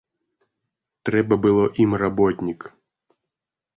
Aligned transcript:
Трэба 1.09 1.37
было 1.45 1.63
ім 1.85 1.91
работнік. 2.05 2.61